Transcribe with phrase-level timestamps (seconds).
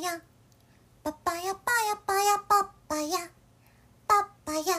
[0.00, 0.14] ヤ
[1.02, 3.18] パパヤパヤパヤパパヤ。
[4.06, 4.78] パパヤこんに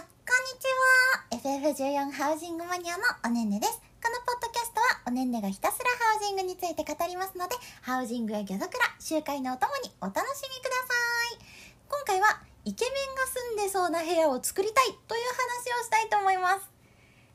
[0.56, 1.76] ちは。
[1.76, 3.82] FF14 ハウジングマニアのおねんねです。
[4.02, 10.96] このポッドキャストはおねんねがひたすらハウジングについて語りますのでハウジングやギャザクラ集会のお供にお楽しみくださ
[11.36, 11.44] い。
[11.90, 16.64] 今回はイケメンが住んでそうな部屋を作りたいという話をしたいと思います。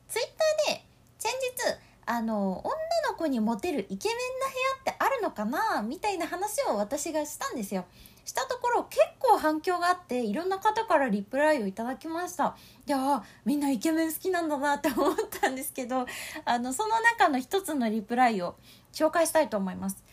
[0.09, 0.81] ツイッターで
[1.19, 2.71] 先日あの女
[3.09, 4.53] の子にモテるイケメンな部
[4.87, 7.85] 屋ってあるのかなみたいな話を私がしたんですよ。
[8.25, 12.55] したところ結構反響があっていろんな方からリプライをいただきました。
[12.87, 16.05] いやみんなイケメン好きなんだなって思ったんですけど
[16.43, 18.55] あのその中の一つのリプライを
[18.91, 20.03] 紹介したいと思います。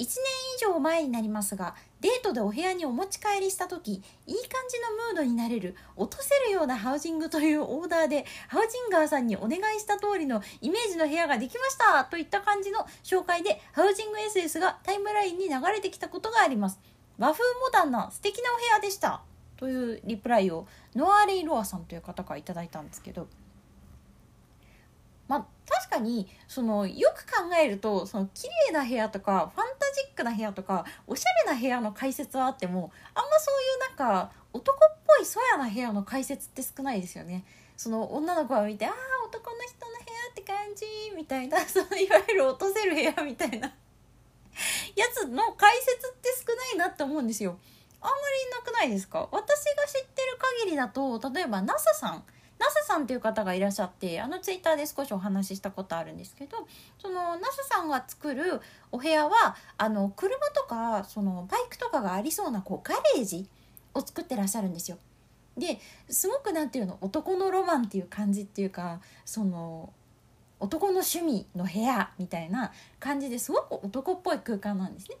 [0.00, 0.08] 1年
[0.56, 16.80] 以上前になりますがデートでお部屋にお持ち帰りした時いい感じのムードになれる落とせるようなハウジングというオーダーでハウジンガーさんにお願いした通りのイメージの部屋ができましたといった感じの紹介でハウジング SS がタイムラインに流れてきたことがあります。
[17.18, 19.20] 和風モダンな素敵なお部屋でした。
[19.58, 23.28] というリプライをノアレイ・ロアさんという方からいただいたんですけど。
[25.28, 37.44] まあ確かにそのよく考えるとその綺麗な部屋とかファンシーな部屋とかおしゃれな部屋の解説はあってもあんまそういうなんか男っぽいそんな部屋の解説って少ないですよね。
[37.76, 38.92] その女の子を見て「ああ
[39.26, 40.84] 男の人の部屋って感じ」
[41.16, 43.68] みたいな そのいわゆる落とせる部屋みたいな
[44.96, 47.58] やつの解説って少ないなって思うんですよ。
[48.02, 49.28] あんまりなくないですか？
[49.30, 52.24] 私が知ってる限りだと例えば NASA さん
[52.60, 56.58] ナサさんという方がいらっしゃってあのツイッターで少しお話ししたことあるんですけど
[57.00, 58.60] そのナサさんが作る
[58.92, 63.48] お部屋はあの車とかそのバイクとかがありそうなこうガレージ
[63.94, 64.98] を作ってらっしゃるんですよ。
[65.56, 69.92] ですごくなんていうの男のロマンっていう感じっていうかその
[70.60, 75.16] 男の趣味の部屋みたいな感じですごく男っぽい空間なんですね。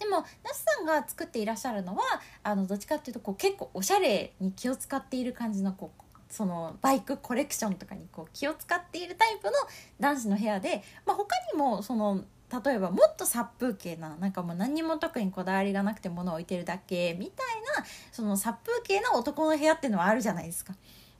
[0.00, 2.02] でも那須さんが作っていらっしゃるのは
[2.42, 6.03] あのどっちかっていうとこう結構おしゃれに気を使っている感じのこう
[6.34, 9.52] そのバイクコレクションとかにこう気を使っているタイプの
[10.00, 12.24] 男子の部屋で、まあ、他にもその
[12.64, 17.46] 例えばもっと殺風景ななんかもう何にも特にこだわりがなくて物を置いてるだけみたい
[17.78, 20.74] なその殺風景な男の部屋っていうのはあるじゃないですか。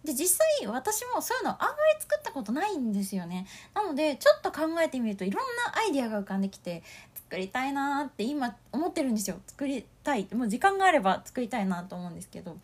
[0.05, 3.47] で実際私もそういうのあんまり作ったことないんですよね。
[3.73, 6.83] なのでちょっと考えてみるといろんなアイディアが浮かんできて
[7.15, 9.37] 作りたいなって今思ってるんですよ。
[9.47, 12.57] 作りたいもう時間があれば作りたいなと思うんですけど。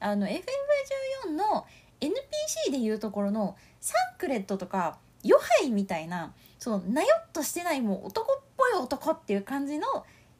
[0.00, 1.66] あの FF14 の
[2.66, 9.86] PC でいうところのサンクレットとかヨハイみたいなそのなよっとしてないもう男っぽい男っていう感じの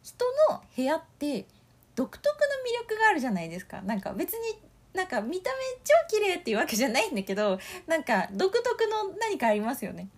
[0.03, 1.47] 人の部屋って
[1.95, 2.41] 独特の
[2.81, 3.81] 魅力があるじゃないですか。
[3.83, 4.59] なんか別に
[4.93, 10.09] なんか見た目超綺麗っていうわけじゃないんだけどなんか独特の何かありますよね。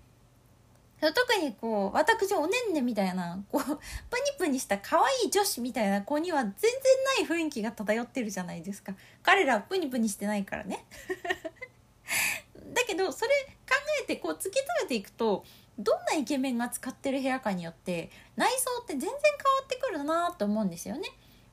[1.00, 3.76] 特にこう私おねんねみたいなこうプニ
[4.38, 8.94] プニした可愛い女子みたいな子には全然ない雰囲気が漂ってるじゃないですか。
[9.22, 10.86] 彼らはプニプニしてないからね。
[12.96, 13.30] どそれ
[13.68, 15.44] 考えてこう突き詰めていくと
[15.78, 19.20] どんなイケメンが使ってる部屋かによって内装って全然変わ
[19.64, 21.08] ってくるなと思うんですよね。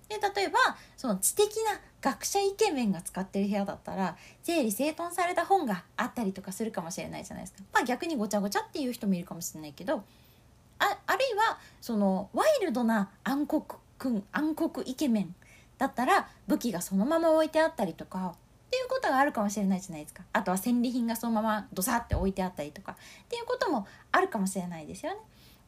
[0.09, 0.59] で例えば
[0.97, 7.63] その知的な学者イケメンが使ってる部屋だったら整理整頓された本があったりとかするかもしれないじゃないですか。
[7.73, 10.03] まあ逆にごちゃごちゃっていう人もいるかもしれないけど
[10.79, 13.65] ああるいはそのワイルドな暗黒
[13.97, 15.35] くん暗黒イケメン
[15.77, 18.35] だったら武器がそのまま置いてあったりとか
[19.03, 22.95] ことがあるかもしれないじゃないですかあとは戦利品がそのままドサって置いてあったりとかっ
[23.27, 25.19] ていうこともあるかもしれないですよね。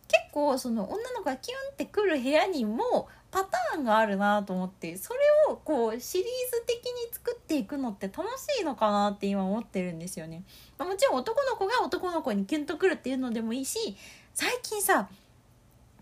[0.07, 5.19] 結構その女の子がキュンってくる部屋にもパターンがあるなと思ってそれ
[5.49, 10.43] をこうシリーズ的に作っていくのって楽しいのかなって今思ってるんですよね。
[10.77, 13.97] まあ、もちろん男の子が男の子にキュンとくるっていうのでもいいし
[14.33, 15.09] 最近さ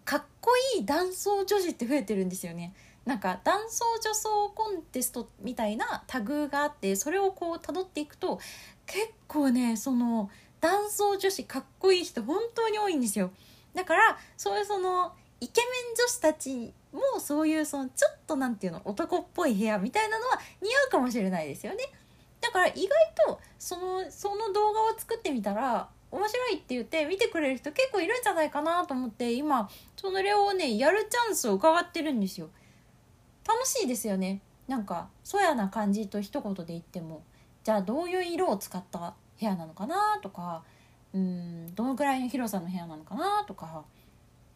[0.03, 2.73] かっこいい男装女子って増えてるんですよね。
[3.05, 8.39] なんか男装女装コンテストみたいなタグがあってそれをこう辿っていくと
[8.85, 10.29] 結構ねその
[10.61, 13.31] 男装女子かっこいい人本当に多いんですよ。
[13.75, 21.83] だからそういうそのイケメン女子たちもそういうそのちょっと何て言うの男っぽい部屋みたいなのは似合うかもしれないですよね。
[22.39, 22.89] だから意外
[23.27, 32.49] とそのその動画を作ってみたら面白いって言って見てくれる人結構いるんじゃないかなと思って今そのれをねやるチャンスを伺ってるんですよ。
[33.47, 34.41] 楽しいですよね。
[34.67, 37.23] なんかそやな感じと一言で言っても。
[37.63, 40.63] じゃあどういう色を使った部屋なのかなとか。
[41.13, 43.83] うんどのぐらいの広さの部屋なのかなとか。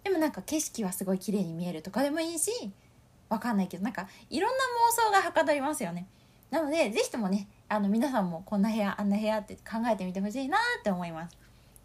[0.03, 2.51] でもなんか景色はすごい綺麗に見えるとかでもいいし。
[3.29, 6.07] わかんないけどなんかいろんな妄想がはかどりますよね。
[6.49, 11.37] なので是非ともねあの皆さんもこんな部屋あんな部屋って考えてみてほしいなって思います。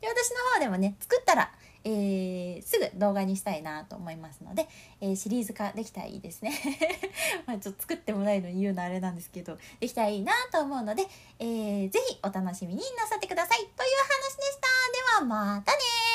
[0.03, 1.51] で私の方でもね作ったら
[1.85, 4.69] えー、すぐ動画にしたいなと思いますので、
[5.01, 6.53] えー、シリーズ化できたらいいですね。
[7.47, 11.07] まあちょっと作ってもないのに言うのあれなんですけどできたらいいなと思うので、
[11.39, 13.59] えー、ぜひお楽しみになさってください。
[13.59, 14.69] という話でした。
[14.93, 16.12] ではまたね